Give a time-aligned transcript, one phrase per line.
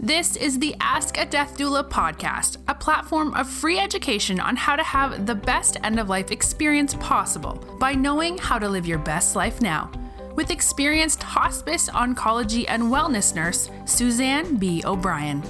[0.00, 4.76] This is the Ask a Death Doula podcast, a platform of free education on how
[4.76, 9.00] to have the best end of life experience possible by knowing how to live your
[9.00, 9.90] best life now.
[10.36, 14.84] With experienced hospice, oncology, and wellness nurse, Suzanne B.
[14.84, 15.42] O'Brien.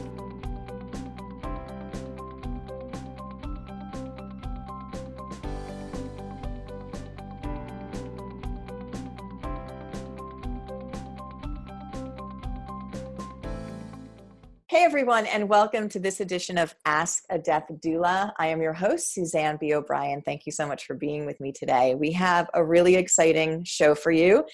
[14.99, 18.33] Everyone, and welcome to this edition of Ask a Death Doula.
[18.37, 19.73] I am your host, Suzanne B.
[19.73, 20.23] O'Brien.
[20.23, 21.95] Thank you so much for being with me today.
[21.95, 24.45] We have a really exciting show for you.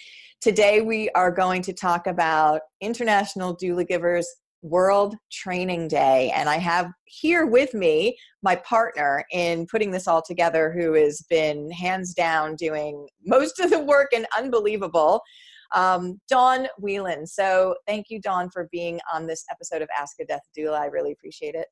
[0.42, 4.26] Today, we are going to talk about International Doulagivers
[4.60, 6.30] World Training Day.
[6.36, 11.24] And I have here with me my partner in putting this all together, who has
[11.30, 15.22] been hands down doing most of the work and unbelievable
[15.74, 17.26] um, Dawn Whelan.
[17.26, 20.78] So thank you, Dawn, for being on this episode of Ask a Death Doula.
[20.78, 21.66] I really appreciate it.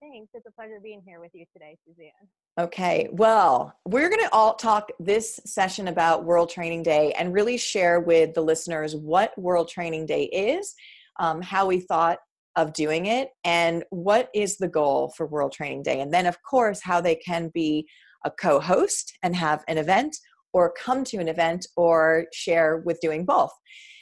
[0.00, 0.30] Thanks.
[0.34, 2.10] It's a pleasure being here with you today, Suzanne.
[2.58, 7.56] Okay, well, we're going to all talk this session about World Training Day and really
[7.56, 10.74] share with the listeners what World Training Day is,
[11.20, 12.18] um, how we thought
[12.56, 16.00] of doing it, and what is the goal for World Training Day.
[16.00, 17.86] And then, of course, how they can be
[18.24, 20.16] a co host and have an event
[20.52, 23.52] or come to an event or share with doing both.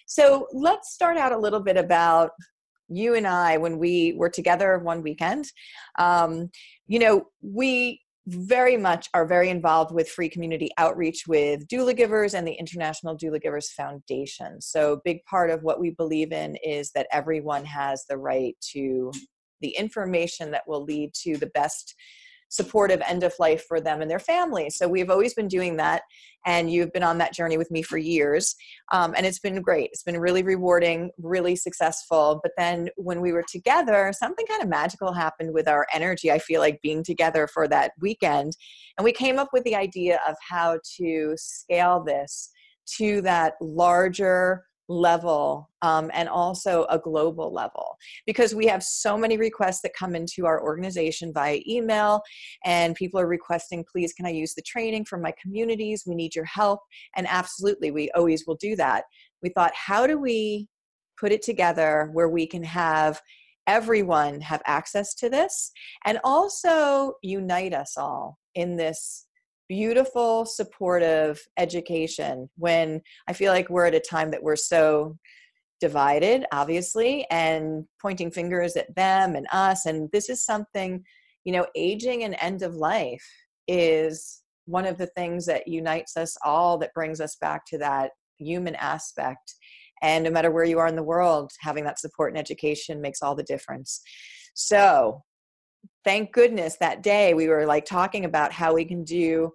[0.06, 2.30] So let's start out a little bit about
[2.88, 5.46] you and I when we were together one weekend.
[5.98, 6.50] Um,
[6.88, 12.46] you know, we very much are very involved with free community outreach with Doulagivers and
[12.46, 17.64] the international Doulagivers foundation so big part of what we believe in is that everyone
[17.64, 19.10] has the right to
[19.62, 21.94] the information that will lead to the best
[22.50, 24.76] supportive end of life for them and their families.
[24.76, 26.02] So we've always been doing that,
[26.44, 28.54] and you've been on that journey with me for years,
[28.92, 29.90] um, and it's been great.
[29.92, 32.40] It's been really rewarding, really successful.
[32.42, 36.30] But then when we were together, something kind of magical happened with our energy.
[36.30, 38.56] I feel like being together for that weekend,
[38.98, 42.50] and we came up with the idea of how to scale this
[42.98, 47.96] to that larger level um, and also a global level
[48.26, 52.20] because we have so many requests that come into our organization via email
[52.64, 56.04] and people are requesting please can i use the training from my communities?
[56.06, 56.80] We need your help
[57.16, 59.04] and absolutely we always will do that.
[59.42, 60.68] We thought how do we
[61.18, 63.20] put it together where we can have
[63.66, 65.70] everyone have access to this
[66.04, 69.26] and also unite us all in this
[69.70, 75.16] beautiful, supportive education when I feel like we're at a time that we're so
[75.80, 79.86] divided, obviously, and pointing fingers at them and us.
[79.86, 81.04] And this is something,
[81.44, 83.24] you know, aging and end of life
[83.68, 88.10] is one of the things that unites us all, that brings us back to that
[88.38, 89.54] human aspect.
[90.02, 93.22] And no matter where you are in the world, having that support and education makes
[93.22, 94.00] all the difference.
[94.54, 95.22] So,
[96.04, 99.52] thank goodness that day we were like talking about how we can do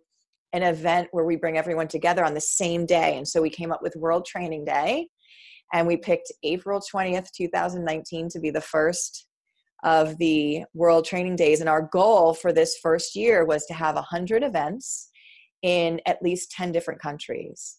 [0.55, 3.17] an event where we bring everyone together on the same day.
[3.17, 5.09] And so we came up with World Training Day
[5.73, 9.27] and we picked April 20th, 2019 to be the first
[9.83, 11.59] of the World Training Days.
[11.59, 15.09] And our goal for this first year was to have 100 events
[15.61, 17.77] in at least 10 different countries.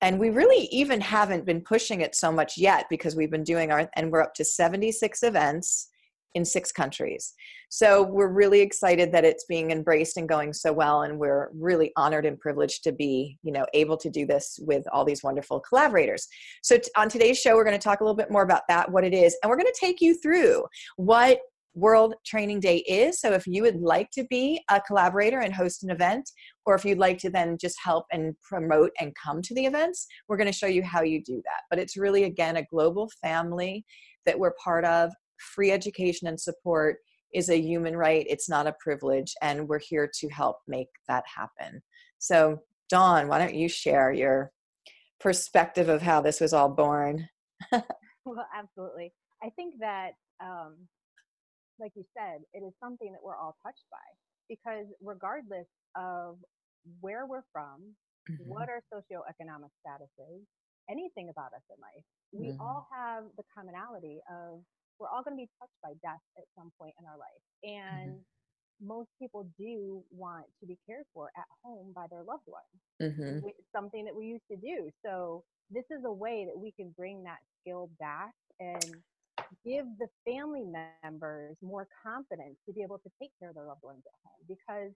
[0.00, 3.70] And we really even haven't been pushing it so much yet because we've been doing
[3.70, 5.88] our, and we're up to 76 events
[6.34, 7.32] in six countries.
[7.70, 11.92] So we're really excited that it's being embraced and going so well and we're really
[11.96, 15.60] honored and privileged to be, you know, able to do this with all these wonderful
[15.60, 16.26] collaborators.
[16.62, 18.90] So t- on today's show we're going to talk a little bit more about that
[18.90, 20.64] what it is and we're going to take you through
[20.96, 21.40] what
[21.74, 23.20] World Training Day is.
[23.20, 26.28] So if you would like to be a collaborator and host an event,
[26.66, 30.06] or if you'd like to then just help and promote and come to the events,
[30.28, 31.62] we're going to show you how you do that.
[31.70, 33.84] But it's really, again, a global family
[34.26, 36.96] that we're part of free education and support
[37.34, 41.24] is a human right it's not a privilege and we're here to help make that
[41.26, 41.82] happen
[42.18, 44.50] so dawn why don't you share your
[45.20, 47.28] perspective of how this was all born
[47.72, 49.12] well absolutely
[49.42, 50.76] i think that um,
[51.80, 53.98] like you said it is something that we're all touched by
[54.48, 56.36] because regardless of
[57.00, 57.94] where we're from
[58.30, 58.48] mm-hmm.
[58.48, 60.40] what our socioeconomic status is
[60.88, 62.60] anything about us in life we mm-hmm.
[62.60, 64.60] all have the commonality of
[64.98, 67.42] we're all going to be touched by death at some point in our life.
[67.64, 67.78] Mm-hmm.
[67.78, 68.86] And mm-hmm.
[68.86, 72.78] most people do want to be cared for at home by their loved ones.
[73.02, 73.48] Mm-hmm.
[73.74, 74.90] Something that we used to do.
[75.04, 79.02] So this is a way that we can bring that skill back and
[79.64, 80.64] give the family
[81.02, 84.42] members more confidence to be able to take care of their loved ones at home
[84.48, 84.92] because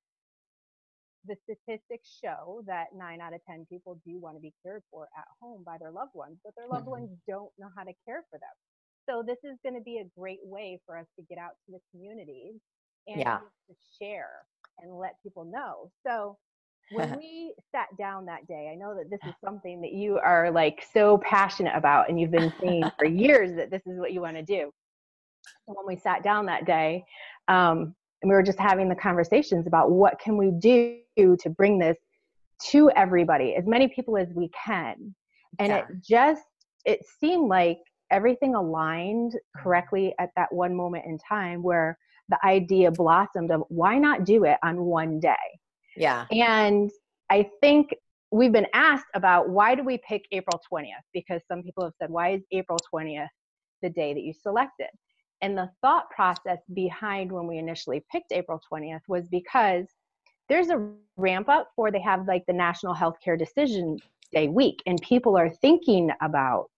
[1.26, 5.08] the statistics show that nine out of 10 people do want to be cared for
[5.16, 7.06] at home by their loved ones, but their loved mm-hmm.
[7.06, 8.56] ones don't know how to care for them.
[9.08, 11.72] So this is going to be a great way for us to get out to
[11.72, 12.54] the communities
[13.08, 13.38] and Yeah.
[13.38, 14.30] to share
[14.78, 15.90] and let people know.
[16.06, 16.36] So
[16.90, 20.50] when we sat down that day, I know that this is something that you are
[20.50, 24.20] like so passionate about and you've been saying for years that this is what you
[24.20, 24.70] want to do.
[25.66, 27.04] So when we sat down that day,
[27.48, 31.78] um, and we were just having the conversations about what can we do to bring
[31.78, 31.96] this
[32.70, 35.12] to everybody, as many people as we can.
[35.58, 35.78] And Yeah.
[35.78, 36.42] it just
[36.84, 37.78] it seemed like
[38.12, 39.62] everything aligned mm.
[39.62, 41.98] correctly at that one moment in time where
[42.28, 45.34] the idea blossomed of why not do it on one day
[45.96, 46.26] Yeah.
[46.30, 46.90] and
[47.30, 47.94] I think
[48.30, 51.04] we've been asked about why do we pick April 20th?
[51.12, 53.28] Because some people have said, why is April 20th
[53.82, 54.88] the day that you selected?
[55.42, 59.86] And the thought process behind when we initially picked April 20th was because
[60.48, 63.98] there's a ramp up for they have like the National Healthcare Decision
[64.32, 66.70] Day week, and people are thinking about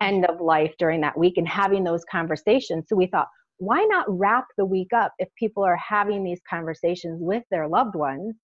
[0.00, 2.86] end of life during that week and having those conversations.
[2.88, 7.18] So we thought, why not wrap the week up if people are having these conversations
[7.20, 8.34] with their loved ones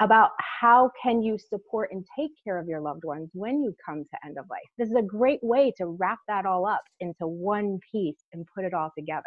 [0.00, 4.04] about how can you support and take care of your loved ones when you come
[4.04, 7.26] to end of life this is a great way to wrap that all up into
[7.26, 9.22] one piece and put it all together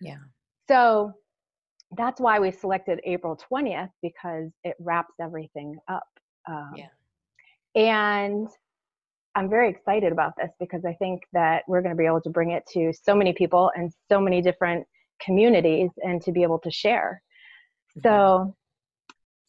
[0.00, 0.18] Yeah.
[0.68, 1.12] so
[1.96, 6.06] that's why we selected april 20th because it wraps everything up
[6.46, 6.86] um, Yeah.
[7.74, 8.46] and
[9.38, 12.30] i'm very excited about this because i think that we're going to be able to
[12.30, 14.86] bring it to so many people and so many different
[15.20, 17.22] communities and to be able to share.
[18.02, 18.54] So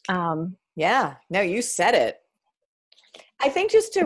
[0.08, 2.18] um, Yeah, no, you said it.
[3.42, 4.06] I think just to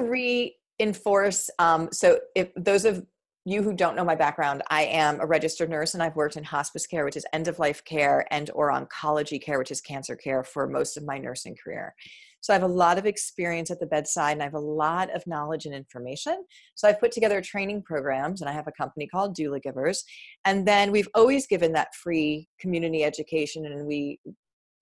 [0.79, 3.05] reinforce, um, so if those of
[3.45, 6.43] you who don't know my background, I am a registered nurse and I've worked in
[6.43, 10.15] hospice care, which is end of life care, and or oncology care, which is cancer
[10.15, 11.93] care, for most of my nursing career.
[12.39, 15.09] So I have a lot of experience at the bedside and I have a lot
[15.15, 16.43] of knowledge and information.
[16.75, 20.03] So I've put together training programs and I have a company called Doulagivers.
[20.43, 24.19] And then we've always given that free community education and we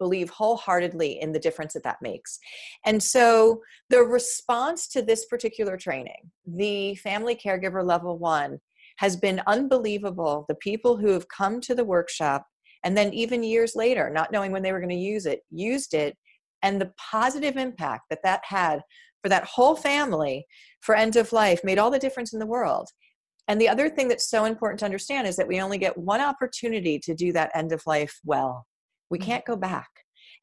[0.01, 2.39] believe wholeheartedly in the difference that that makes.
[2.83, 3.61] And so
[3.91, 8.59] the response to this particular training, the family caregiver level one,
[8.97, 10.45] has been unbelievable.
[10.47, 12.47] The people who have come to the workshop
[12.83, 15.93] and then even years later, not knowing when they were going to use it, used
[15.93, 16.17] it,
[16.63, 18.81] and the positive impact that that had
[19.21, 20.45] for that whole family
[20.81, 22.89] for end of life made all the difference in the world.
[23.47, 26.21] And the other thing that's so important to understand is that we only get one
[26.21, 28.65] opportunity to do that end of life well.
[29.11, 29.29] We mm-hmm.
[29.29, 29.89] can't go back.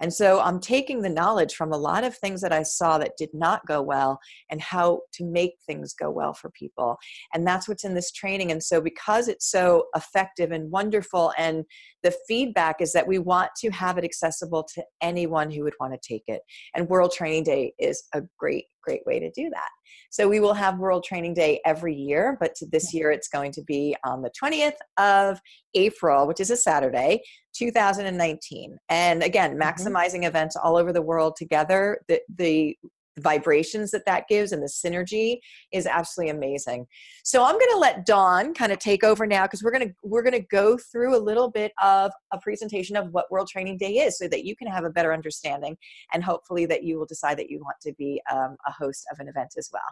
[0.00, 3.17] And so I'm taking the knowledge from a lot of things that I saw that
[3.19, 4.20] did not go well
[4.50, 6.97] and how to make things go well for people.
[7.35, 8.53] And that's what's in this training.
[8.53, 11.65] And so, because it's so effective and wonderful, and
[12.03, 15.94] the feedback is that we want to have it accessible to anyone who would want
[15.94, 16.43] to take it.
[16.75, 19.69] And World Training Day is a great, great way to do that.
[20.11, 23.62] So, we will have World Training Day every year, but this year it's going to
[23.62, 25.40] be on the 20th of
[25.75, 27.23] April, which is a Saturday.
[27.55, 29.62] 2019 and again mm-hmm.
[29.62, 32.76] maximizing events all over the world together the, the
[33.23, 35.38] vibrations that that gives and the synergy
[35.73, 36.87] is absolutely amazing.
[37.25, 39.94] So i'm going to let dawn kind of take over now because we're going to
[40.03, 43.79] we're going to go through a little bit of a presentation of what world training
[43.79, 45.76] day is so that you can have a better understanding
[46.12, 49.19] and hopefully that you will decide that you want to be um, a host of
[49.21, 49.82] an event as well.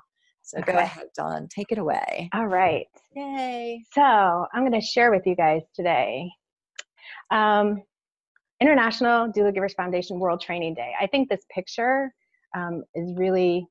[0.43, 2.31] So go ahead dawn take it away.
[2.33, 2.87] All right.
[3.15, 3.83] Yay.
[3.93, 6.31] So I'm going to share with you guys today
[7.31, 7.83] um,
[8.61, 10.93] International Doulagivers Foundation World Training Day.
[11.01, 12.13] I think this picture
[12.55, 13.67] um, is really,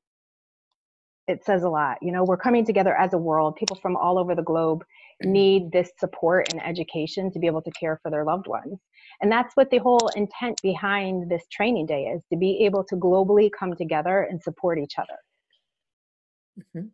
[1.28, 1.98] it says a lot.
[2.02, 3.56] You know, we're coming together as a world.
[3.56, 4.84] People from all over the globe
[5.22, 8.78] need this support and education to be able to care for their loved ones.
[9.22, 12.96] And that's what the whole intent behind this training day is to be able to
[12.96, 15.18] globally come together and support each other.
[16.58, 16.90] Mhm.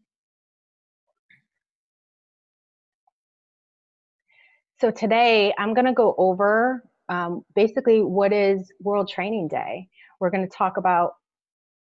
[4.80, 9.88] So today I'm going to go over um, basically what is World Training Day.
[10.20, 11.14] We're going to talk about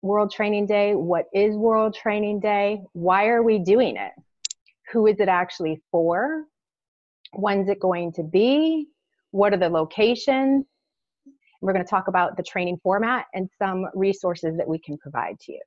[0.03, 0.95] World Training Day.
[0.95, 2.83] What is World Training Day?
[2.93, 4.13] Why are we doing it?
[4.93, 6.45] Who is it actually for?
[7.33, 8.87] When's it going to be?
[9.33, 10.65] What are the locations?
[11.61, 15.39] We're going to talk about the training format and some resources that we can provide
[15.41, 15.61] to you.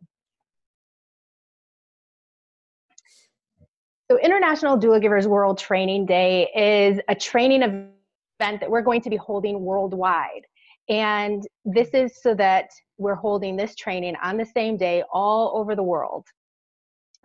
[4.10, 7.92] So, International Doulagivers World Training Day is a training event
[8.40, 10.46] that we're going to be holding worldwide.
[10.90, 15.75] And this is so that we're holding this training on the same day all over
[15.75, 16.24] the world.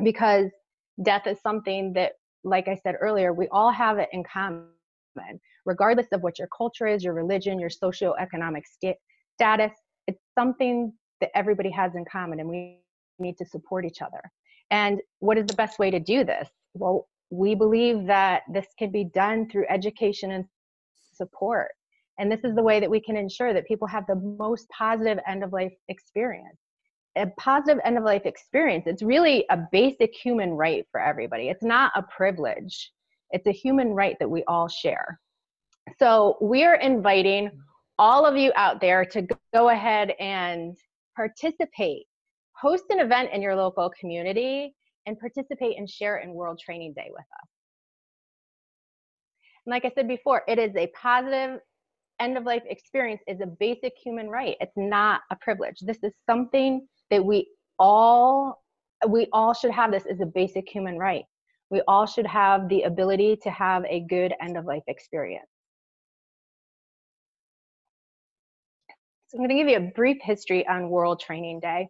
[0.02, 0.50] Because
[1.02, 2.12] death is something that,
[2.44, 4.70] like I said earlier, we all have it in common,
[5.66, 8.98] regardless of what your culture is, your religion, your socioeconomic sta-
[9.34, 9.72] status.
[10.06, 12.80] It's something that everybody has in common, and we
[13.18, 14.22] need to support each other.
[14.70, 16.48] And what is the best way to do this?
[16.72, 20.46] Well, we believe that this can be done through education and
[21.12, 21.72] support.
[22.18, 25.18] And this is the way that we can ensure that people have the most positive
[25.26, 26.56] end of life experience.
[27.16, 31.48] A positive end of life experience, it's really a basic human right for everybody.
[31.48, 32.92] It's not a privilege,
[33.30, 35.18] it's a human right that we all share.
[35.98, 37.50] So we are inviting
[37.98, 40.76] all of you out there to go ahead and
[41.14, 42.06] participate.
[42.52, 44.74] Host an event in your local community
[45.06, 47.48] and participate and share in World Training Day with us.
[49.64, 51.60] And like I said before, it is a positive
[52.20, 54.56] end of life experience is a basic human right.
[54.60, 55.76] It's not a privilege.
[55.80, 58.62] This is something that we all
[59.08, 61.24] we all should have this as a basic human right.
[61.70, 65.46] We all should have the ability to have a good end of life experience.
[69.28, 71.88] So I'm going to give you a brief history on World Training Day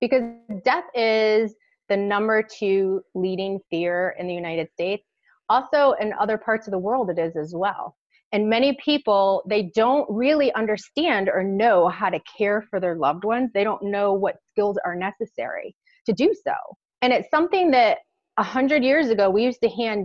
[0.00, 0.22] because
[0.64, 1.54] death is
[1.90, 5.04] the number two leading fear in the United States.
[5.50, 7.94] Also, in other parts of the world, it is as well.
[8.34, 13.22] And many people, they don't really understand or know how to care for their loved
[13.22, 13.52] ones.
[13.54, 15.76] They don't know what skills are necessary
[16.06, 16.52] to do so.
[17.00, 17.98] And it's something that
[18.36, 20.04] a hundred years ago we used to hand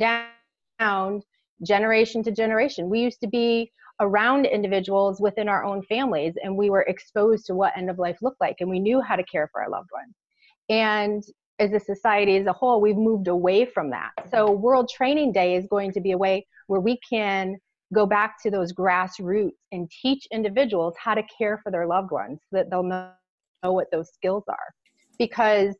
[0.79, 1.23] down
[1.65, 2.87] generation to generation.
[2.87, 7.55] We used to be around individuals within our own families and we were exposed to
[7.55, 9.89] what end of life looked like and we knew how to care for our loved
[9.91, 10.13] ones.
[10.69, 11.23] And
[11.57, 14.11] as a society as a whole, we've moved away from that.
[14.29, 17.57] So, World Training Day is going to be a way where we can
[17.93, 22.39] go back to those grassroots and teach individuals how to care for their loved ones
[22.49, 23.11] so that they'll know,
[23.63, 24.73] know what those skills are.
[25.17, 25.75] Because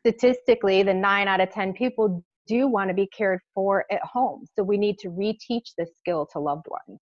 [0.00, 4.44] statistically, the nine out of 10 people do want to be cared for at home.
[4.54, 7.00] So, we need to reteach this skill to loved ones.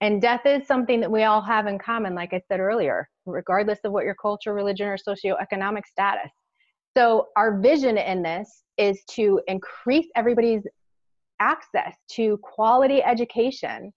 [0.00, 3.78] And death is something that we all have in common, like I said earlier, regardless
[3.84, 6.30] of what your culture, religion, or socioeconomic status
[6.96, 10.62] so, our vision in this is to increase everybody's
[11.40, 13.92] access to quality education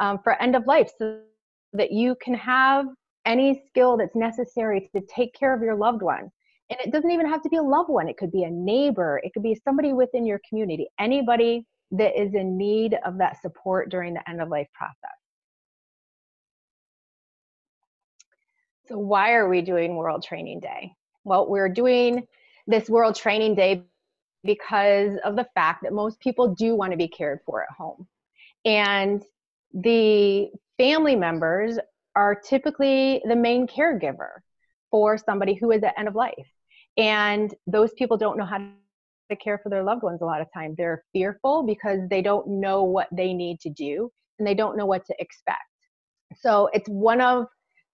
[0.00, 1.20] um, for end of life so
[1.72, 2.86] that you can have
[3.26, 6.30] any skill that's necessary to take care of your loved one.
[6.70, 9.20] And it doesn't even have to be a loved one, it could be a neighbor,
[9.22, 13.90] it could be somebody within your community, anybody that is in need of that support
[13.90, 14.94] during the end of life process.
[18.86, 20.92] So, why are we doing World Training Day?
[21.24, 22.26] Well, we're doing
[22.66, 23.84] this World Training Day
[24.44, 28.06] because of the fact that most people do want to be cared for at home.
[28.64, 29.22] And
[29.72, 31.78] the family members
[32.16, 34.30] are typically the main caregiver
[34.90, 36.48] for somebody who is at end of life.
[36.96, 38.58] And those people don't know how
[39.30, 40.74] to care for their loved ones a lot of time.
[40.76, 44.86] They're fearful because they don't know what they need to do and they don't know
[44.86, 45.62] what to expect.
[46.36, 47.46] So it's one of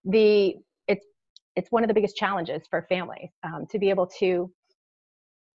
[0.05, 0.55] the
[0.87, 1.05] it's
[1.55, 4.51] it's one of the biggest challenges for families um, to be able to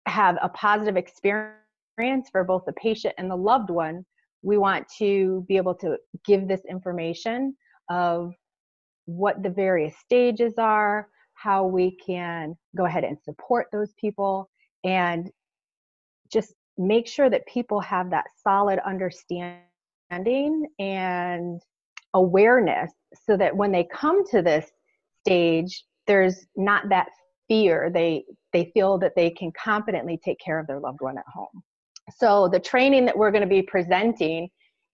[0.07, 4.05] have a positive experience for both the patient and the loved one,
[4.43, 7.57] we want to be able to give this information
[7.91, 8.33] of
[9.07, 14.49] what the various stages are, how we can go ahead and support those people,
[14.85, 15.31] and
[16.33, 19.63] just make sure that people have that solid understanding
[20.79, 21.61] and
[22.15, 22.93] awareness
[23.27, 24.71] so that when they come to this
[25.21, 27.09] stage, there's not that
[27.49, 27.91] fear.
[27.93, 28.25] They
[28.57, 31.63] they feel that they can competently take care of their loved one at home.
[32.17, 34.49] So the training that we're going to be presenting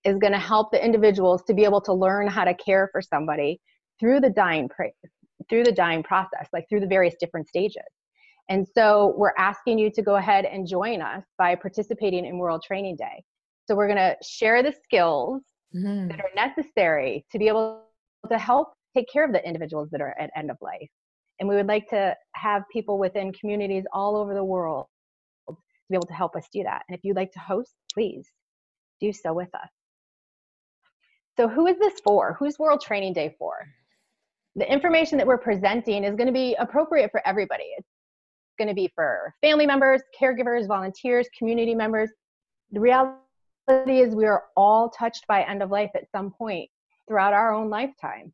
[0.05, 3.01] is going to help the individuals to be able to learn how to care for
[3.01, 3.61] somebody
[4.01, 4.69] through the dying
[5.49, 7.85] through the dying process, like through the various different stages.
[8.49, 12.65] And so we're asking you to go ahead and join us by participating in World
[12.67, 13.23] Training Day.
[13.69, 15.43] So we're going to share the skills
[15.75, 16.09] mm-hmm.
[16.09, 17.85] that are necessary to be able
[18.29, 20.91] to help take care of the individuals that are at end of life.
[21.43, 24.87] And we would like to have people within communities all over the world
[25.49, 25.57] to
[25.91, 26.83] be able to help us do that.
[26.89, 28.29] And if you'd like to host, please
[29.01, 29.69] do so with us.
[31.37, 32.37] So, who is this for?
[32.39, 33.55] Who's World Training Day for?
[34.55, 37.65] The information that we're presenting is going to be appropriate for everybody.
[37.77, 37.89] It's
[38.57, 42.11] going to be for family members, caregivers, volunteers, community members.
[42.71, 43.19] The reality
[43.89, 46.71] is, we are all touched by end of life at some point
[47.09, 48.33] throughout our own lifetime.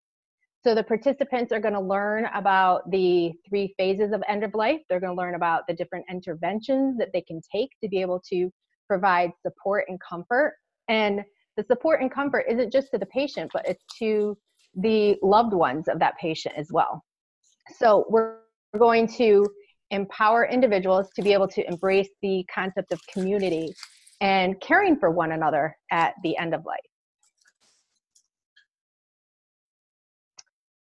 [0.64, 4.80] So the participants are going to learn about the three phases of end of life.
[4.88, 8.20] They're going to learn about the different interventions that they can take to be able
[8.30, 8.50] to
[8.88, 10.54] provide support and comfort.
[10.88, 11.22] And
[11.56, 14.36] the support and comfort isn't just to the patient, but it's to
[14.74, 17.04] the loved ones of that patient as well.
[17.76, 18.38] So we're
[18.76, 19.46] going to
[19.90, 23.72] empower individuals to be able to embrace the concept of community
[24.20, 26.78] and caring for one another at the end of life.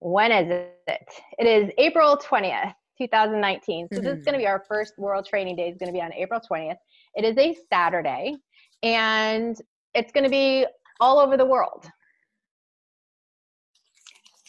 [0.04, 0.50] When is
[0.86, 1.08] it?
[1.38, 3.88] It is April 20th, 2019.
[3.90, 4.04] So mm-hmm.
[4.04, 5.70] this is going to be our first World Training Day.
[5.70, 6.76] Is going to be on April 20th,
[7.14, 8.36] It is a Saturday,
[8.82, 9.56] and
[9.94, 10.66] it's going to be
[11.00, 11.86] all over the world.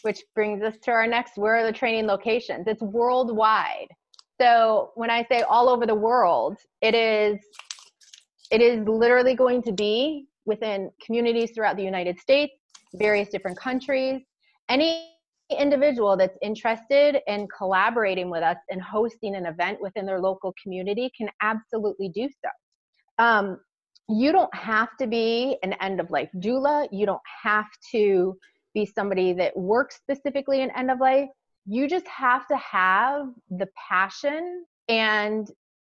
[0.02, 2.66] Which brings us to our next where are the training locations?
[2.66, 3.88] It's worldwide.
[4.38, 7.38] So when I say all over the world, it is
[8.50, 12.52] it is literally going to be within communities throughout the United States,
[12.92, 14.20] various different countries.
[14.68, 15.15] Any
[15.50, 21.10] individual that's interested in collaborating with us and hosting an event within their local community
[21.16, 23.24] can absolutely do so.
[23.24, 23.58] Um,
[24.08, 26.88] you don't have to be an end of life doula.
[26.92, 28.36] You don't have to
[28.74, 31.28] be somebody that works specifically in end of life.
[31.64, 35.48] You just have to have the passion and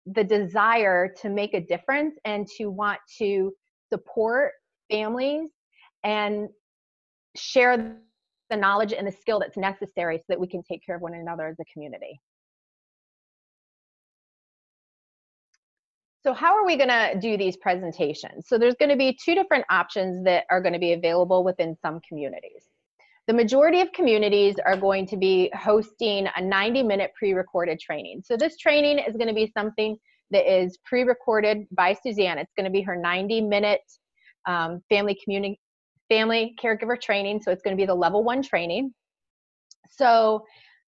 [0.05, 3.51] the desire to make a difference and to want to
[3.91, 4.53] support
[4.89, 5.49] families
[6.03, 6.49] and
[7.35, 7.97] share
[8.49, 11.13] the knowledge and the skill that's necessary so that we can take care of one
[11.13, 12.19] another as a community.
[16.21, 18.47] So how are we going to do these presentations?
[18.47, 21.77] So there's going to be two different options that are going to be available within
[21.81, 22.67] some communities.
[23.27, 28.23] The majority of communities are going to be hosting a 90 minute pre-recorded training.
[28.25, 29.97] So this training is going to be something
[30.31, 32.37] that is pre-recorded by Suzanne.
[32.37, 33.81] It's going to be her 90 minute
[34.45, 35.59] um, family community
[36.09, 37.41] family caregiver training.
[37.41, 38.93] So it's going to be the level one training.
[39.91, 40.45] So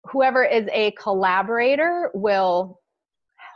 [0.06, 2.80] whoever is a collaborator will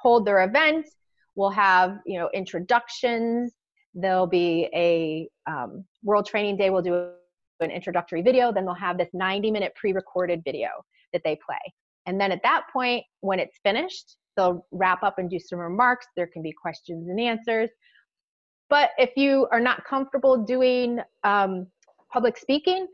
[0.01, 0.88] hold their event.
[1.36, 3.53] We'll have you know introductions.
[3.96, 6.70] There'll be a um, World Training Day.
[6.70, 7.12] We'll do
[7.60, 8.51] an introductory video.
[8.51, 10.70] Then they'll have this 90 minute pre-recorded video
[11.13, 11.74] that they play.
[12.05, 16.08] And then at that point, when it's finished, they'll wrap up and do some remarks.
[16.15, 17.70] There can be questions and answers.
[18.74, 21.68] But if you are not comfortable doing um,
[22.12, 22.88] public speaking,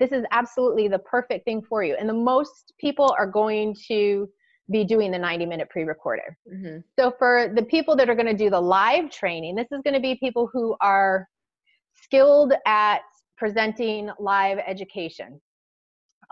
[0.00, 1.94] this is absolutely the perfect thing for you.
[1.94, 4.28] And the most people are going to
[4.72, 6.34] be doing the 90 minute pre recorded.
[6.52, 6.78] Mm-hmm.
[6.98, 9.94] So for the people that are going to do the live training, this is going
[9.94, 11.28] to be people who are
[11.94, 13.02] skilled at
[13.38, 15.40] presenting live education.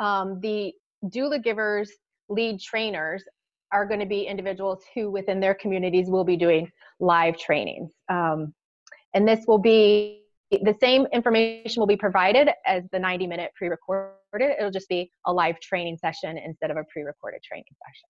[0.01, 0.73] Um, the
[1.05, 1.91] Doulagivers
[2.29, 3.23] lead trainers
[3.71, 7.93] are going to be individuals who within their communities will be doing live trainings.
[8.09, 8.55] Um,
[9.15, 14.15] and this will be the same information will be provided as the 90 minute pre-recorded.
[14.59, 18.09] It'll just be a live training session instead of a pre-recorded training session.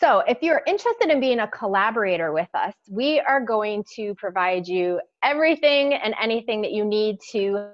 [0.00, 4.66] So if you're interested in being a collaborator with us, we are going to provide
[4.66, 7.68] you everything and anything that you need to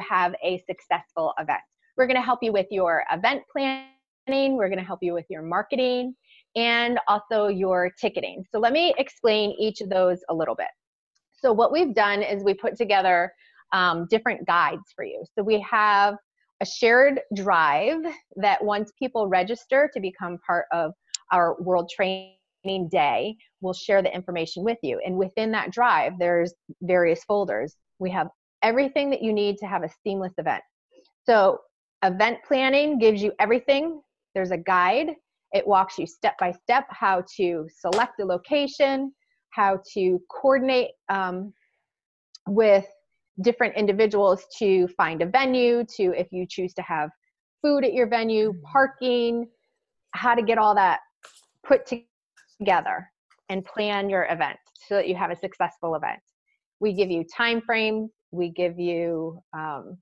[0.00, 1.60] have a successful event.
[1.98, 4.56] We're going to help you with your event planning.
[4.56, 6.14] We're going to help you with your marketing
[6.56, 8.44] and also your ticketing.
[8.50, 10.68] So let me explain each of those a little bit.
[11.32, 13.32] So what we've done is we put together
[13.72, 15.22] um, different guides for you.
[15.34, 16.16] So we have
[16.60, 17.98] a shared drive
[18.36, 20.92] that once people register to become part of
[21.30, 24.98] our World Training Day, we'll share the information with you.
[25.04, 27.76] And within that drive, there's various folders.
[27.98, 28.28] We have
[28.62, 30.62] everything that you need to have a seamless event.
[31.24, 31.58] So
[32.02, 34.00] event planning gives you everything.
[34.34, 35.10] There's a guide
[35.52, 39.12] it walks you step by step how to select a location,
[39.50, 41.52] how to coordinate um,
[42.48, 42.86] with
[43.42, 47.10] different individuals to find a venue, to if you choose to have
[47.62, 48.62] food at your venue, mm-hmm.
[48.72, 49.46] parking,
[50.12, 51.00] how to get all that
[51.64, 51.86] put
[52.60, 53.08] together
[53.48, 56.18] and plan your event so that you have a successful event.
[56.80, 59.98] We give you time frames, we give you um,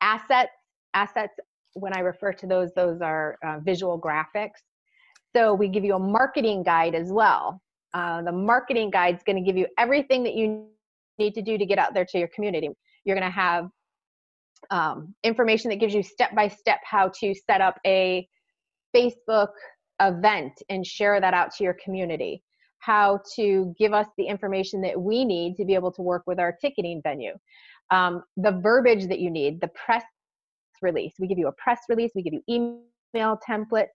[0.00, 0.50] assets.
[0.92, 1.34] Assets,
[1.74, 4.58] when I refer to those, those are uh, visual graphics
[5.34, 7.60] so we give you a marketing guide as well.
[7.94, 10.66] Uh, the marketing guide is going to give you everything that you
[11.18, 12.68] need to do to get out there to your community.
[13.04, 13.68] You're going to have
[14.70, 18.28] um, information that gives you step by step how to set up a
[18.94, 19.50] Facebook
[20.00, 22.42] event and share that out to your community.
[22.78, 26.38] How to give us the information that we need to be able to work with
[26.38, 27.34] our ticketing venue.
[27.90, 30.04] Um, the verbiage that you need, the press
[30.80, 31.12] release.
[31.18, 33.88] We give you a press release, we give you email templates,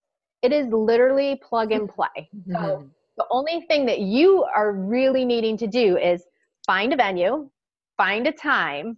[0.45, 2.07] it is literally plug and play.
[2.47, 2.85] Mm-hmm.
[3.17, 6.23] the only thing that you are really needing to do is
[6.65, 7.49] find a venue,
[7.97, 8.97] find a time,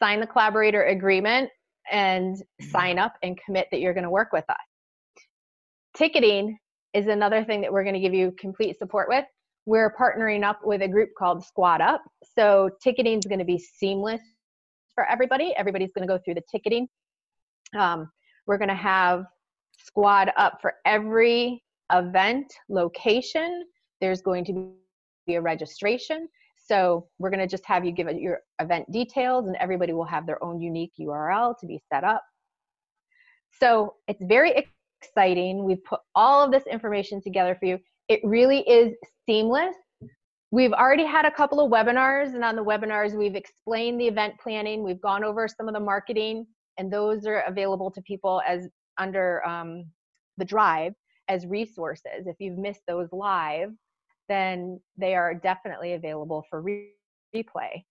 [0.00, 1.50] sign the collaborator agreement,
[1.92, 2.70] and mm-hmm.
[2.70, 4.56] sign up and commit that you're going to work with us.
[5.96, 6.58] Ticketing
[6.94, 9.24] is another thing that we're going to give you complete support with.
[9.66, 12.02] We're partnering up with a group called Squad Up.
[12.36, 14.22] So ticketing is going to be seamless
[14.94, 15.54] for everybody.
[15.56, 16.88] Everybody's going to go through the ticketing.
[17.78, 18.10] Um,
[18.46, 19.24] we're going to have
[19.84, 23.64] squad up for every event location.
[24.00, 24.72] There's going to
[25.26, 26.28] be a registration.
[26.56, 30.26] So we're going to just have you give your event details and everybody will have
[30.26, 32.22] their own unique URL to be set up.
[33.60, 34.66] So it's very
[35.02, 35.64] exciting.
[35.64, 37.78] We've put all of this information together for you.
[38.08, 38.94] It really is
[39.26, 39.76] seamless.
[40.50, 44.34] We've already had a couple of webinars, and on the webinars, we've explained the event
[44.40, 44.84] planning.
[44.84, 46.46] We've gone over some of the marketing,
[46.78, 49.84] and those are available to people as under um,
[50.36, 50.94] the drive
[51.28, 52.26] as resources.
[52.26, 53.70] If you've missed those live,
[54.28, 56.90] then they are definitely available for re-
[57.34, 57.84] replay.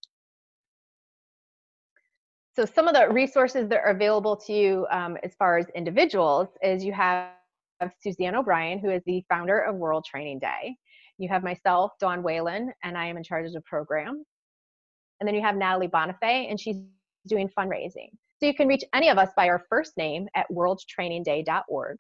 [2.56, 6.50] So some of the resources that are available to you um, as far as individuals
[6.62, 7.32] is you have
[8.00, 10.76] Suzanne O'Brien, who is the founder of World Training Day.
[11.18, 14.24] You have myself, Dawn Whalen, and I am in charge of the program.
[15.20, 16.78] And then you have Natalie Bonifay, and she's
[17.28, 18.10] doing fundraising.
[18.44, 21.98] So you can reach any of us by our first name at worldtrainingday.org.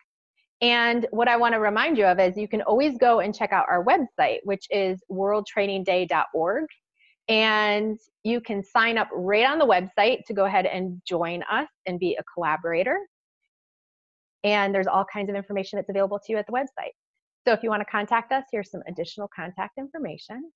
[0.59, 3.53] And what I want to remind you of is you can always go and check
[3.53, 6.65] out our website, which is worldtrainingday.org.
[7.29, 11.69] And you can sign up right on the website to go ahead and join us
[11.85, 12.99] and be a collaborator.
[14.43, 16.91] And there's all kinds of information that's available to you at the website.
[17.47, 20.51] So if you want to contact us, here's some additional contact information.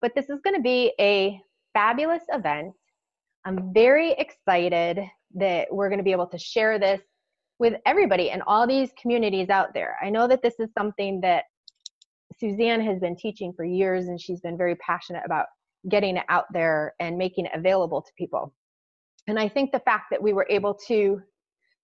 [0.00, 1.40] But this is going to be a
[1.74, 2.74] fabulous event.
[3.44, 5.00] I'm very excited
[5.34, 7.00] that we're going to be able to share this
[7.58, 9.96] with everybody and all these communities out there.
[10.02, 11.44] I know that this is something that
[12.38, 15.46] Suzanne has been teaching for years and she's been very passionate about
[15.88, 18.52] getting it out there and making it available to people.
[19.26, 21.20] And I think the fact that we were able to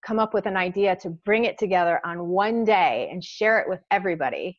[0.05, 3.69] come up with an idea to bring it together on one day and share it
[3.69, 4.59] with everybody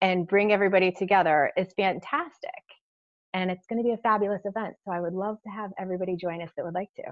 [0.00, 2.50] and bring everybody together is fantastic.
[3.34, 4.74] And it's going to be a fabulous event.
[4.84, 7.02] So I would love to have everybody join us that would like to.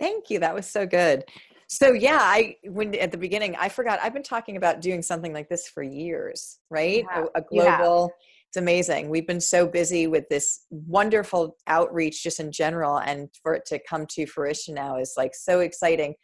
[0.00, 0.38] Thank you.
[0.40, 1.24] That was so good.
[1.68, 5.32] So yeah, I when at the beginning I forgot I've been talking about doing something
[5.32, 7.04] like this for years, right?
[7.14, 8.12] A, a, global
[8.50, 9.10] it's amazing.
[9.10, 13.78] We've been so busy with this wonderful outreach just in general and for it to
[13.88, 16.16] come to fruition now is like so exciting.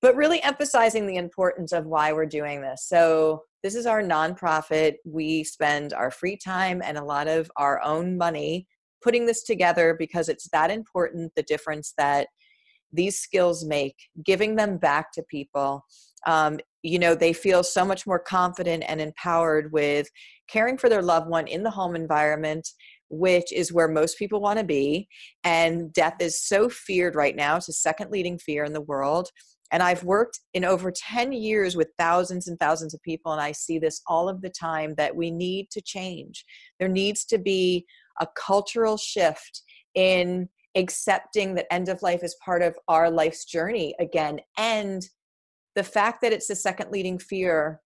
[0.00, 2.86] But really emphasizing the importance of why we're doing this.
[2.86, 4.94] So this is our nonprofit.
[5.04, 8.68] We spend our free time and a lot of our own money
[9.02, 12.28] putting this together because it's that important the difference that
[12.96, 15.84] these skills make, giving them back to people.
[16.26, 20.08] Um, you know, they feel so much more confident and empowered with
[20.48, 22.68] caring for their loved one in the home environment,
[23.08, 25.08] which is where most people want to be.
[25.44, 27.56] And death is so feared right now.
[27.56, 29.28] It's the second leading fear in the world.
[29.72, 33.50] And I've worked in over 10 years with thousands and thousands of people, and I
[33.50, 36.44] see this all of the time that we need to change.
[36.78, 37.84] There needs to be
[38.20, 39.62] a cultural shift
[39.94, 44.40] in accepting that end of life is part of our life's journey again.
[44.58, 45.02] And
[45.74, 47.80] the fact that it's the second leading fear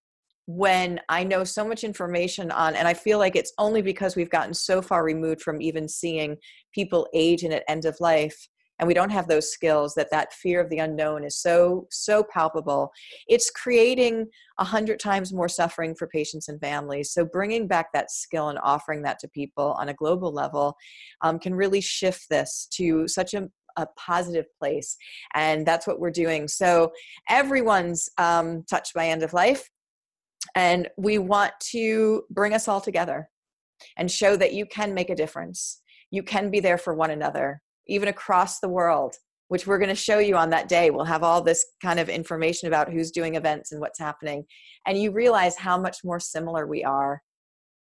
[0.47, 4.29] when I know so much information on, and I feel like it's only because we've
[4.29, 6.35] gotten so far removed from even seeing
[6.73, 8.47] people age and at end of life
[8.81, 12.23] and we don't have those skills that that fear of the unknown is so so
[12.23, 12.91] palpable.
[13.27, 14.25] It's creating
[14.57, 17.13] a hundred times more suffering for patients and families.
[17.13, 20.75] So bringing back that skill and offering that to people on a global level
[21.21, 24.97] um, can really shift this to such a, a positive place
[25.35, 26.47] and that's what we're doing.
[26.47, 26.91] So
[27.29, 29.69] everyone's um, touched by end of life
[30.55, 33.29] and we want to bring us all together
[33.95, 35.81] and show that you can make a difference.
[36.09, 37.61] You can be there for one another
[37.91, 39.15] even across the world,
[39.49, 40.89] which we're going to show you on that day.
[40.89, 44.45] We'll have all this kind of information about who's doing events and what's happening.
[44.85, 47.21] And you realize how much more similar we are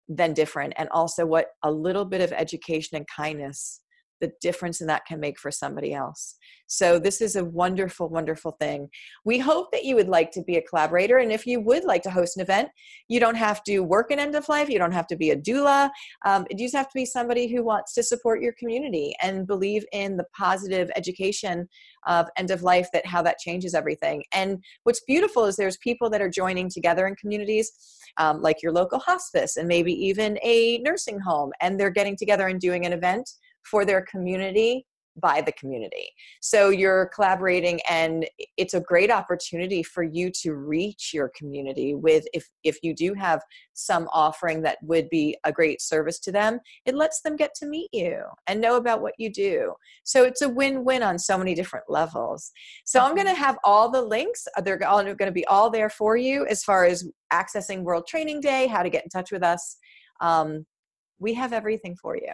[0.07, 3.81] than different, and also what a little bit of education and kindness
[4.19, 6.35] the difference in that can make for somebody else.
[6.71, 8.89] So, this is a wonderful, wonderful thing.
[9.25, 11.17] We hope that you would like to be a collaborator.
[11.17, 12.69] And if you would like to host an event,
[13.07, 15.35] you don't have to work in end of life, you don't have to be a
[15.35, 15.89] doula.
[16.25, 19.83] Um, you just have to be somebody who wants to support your community and believe
[19.93, 21.67] in the positive education
[22.05, 24.23] of end of life, that how that changes everything.
[24.31, 27.71] And what's beautiful is there's people that are joining together in communities.
[28.17, 32.47] Um, like your local hospice and maybe even a nursing home, and they're getting together
[32.47, 33.29] and doing an event
[33.63, 34.85] for their community
[35.19, 36.09] by the community.
[36.41, 42.25] So you're collaborating and it's a great opportunity for you to reach your community with
[42.33, 43.41] if if you do have
[43.73, 47.65] some offering that would be a great service to them, it lets them get to
[47.65, 49.73] meet you and know about what you do.
[50.03, 52.51] So it's a win-win on so many different levels.
[52.85, 54.47] So I'm going to have all the links.
[54.63, 58.41] They're all going to be all there for you as far as accessing World Training
[58.41, 59.77] Day, how to get in touch with us.
[60.21, 60.65] Um,
[61.19, 62.33] we have everything for you.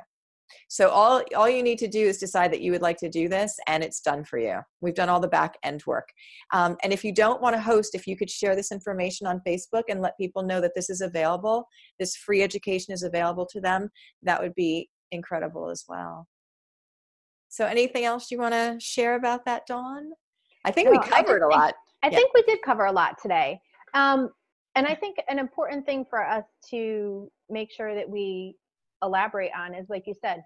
[0.68, 3.28] So all all you need to do is decide that you would like to do
[3.28, 4.60] this, and it's done for you.
[4.82, 6.10] We've done all the back end work.
[6.54, 9.41] Um, and if you don't want to host, if you could share this information on
[9.48, 11.68] Facebook and let people know that this is available,
[12.00, 13.89] this free education is available to them,
[14.24, 16.28] that would be incredible as well.
[17.50, 20.12] So anything else you want to share about that, Dawn?
[20.65, 21.74] I think no, we covered a lot.
[22.04, 22.18] I yeah.
[22.18, 23.60] think we did cover a lot today.
[23.94, 24.30] Um,
[24.76, 28.56] and I think an important thing for us to make sure that we
[29.04, 30.44] elaborate on is like you said,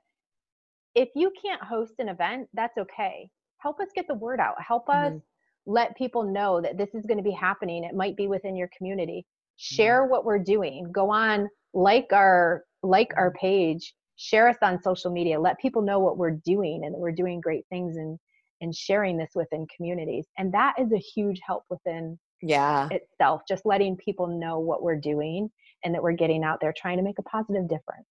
[0.96, 3.30] if you can't host an event, that's okay.
[3.60, 4.56] Help us get the word out.
[4.66, 5.72] Help us mm-hmm.
[5.72, 7.84] let people know that this is going to be happening.
[7.84, 9.26] It might be within your community.
[9.58, 10.12] Share mm-hmm.
[10.12, 10.92] what we're doing.
[10.92, 15.40] Go on, like our like our page, share us on social media.
[15.40, 18.18] Let people know what we're doing and that we're doing great things and
[18.62, 20.26] and sharing this within communities.
[20.38, 25.00] And that is a huge help within yeah itself just letting people know what we're
[25.00, 25.50] doing
[25.84, 28.08] and that we're getting out there trying to make a positive difference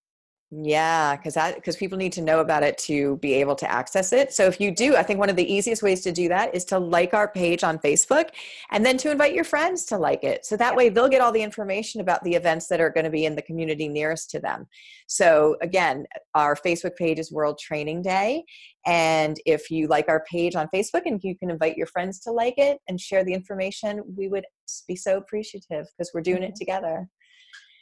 [0.51, 4.15] yeah, because that because people need to know about it to be able to access
[4.15, 4.33] it.
[4.33, 6.65] So if you do, I think one of the easiest ways to do that is
[6.67, 8.31] to like our page on Facebook
[8.71, 10.47] and then to invite your friends to like it.
[10.47, 13.11] So that way they'll get all the information about the events that are going to
[13.11, 14.67] be in the community nearest to them.
[15.07, 18.45] So again, our Facebook page is World Training Day.
[18.87, 22.33] And if you like our page on Facebook and you can invite your friends to
[22.33, 24.47] like it and share the information, we would
[24.87, 26.59] be so appreciative because we're doing it mm-hmm.
[26.59, 27.09] together.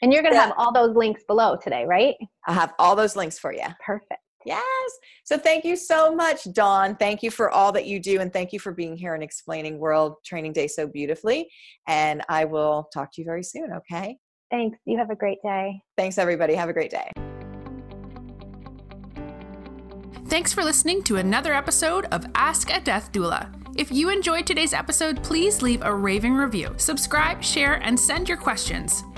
[0.03, 0.47] And you're going to yeah.
[0.47, 2.15] have all those links below today, right?
[2.47, 3.65] I have all those links for you.
[3.85, 4.21] Perfect.
[4.45, 4.63] Yes.
[5.25, 6.95] So thank you so much, Dawn.
[6.97, 8.21] Thank you for all that you do.
[8.21, 11.49] And thank you for being here and explaining World Training Day so beautifully.
[11.89, 14.17] And I will talk to you very soon, okay?
[14.51, 14.79] Thanks.
[14.85, 15.81] You have a great day.
[15.97, 16.55] Thanks, everybody.
[16.55, 17.11] Have a great day.
[20.29, 23.53] Thanks for listening to another episode of Ask a Death Doula.
[23.77, 28.39] If you enjoyed today's episode, please leave a raving review, subscribe, share, and send your
[28.39, 29.05] questions.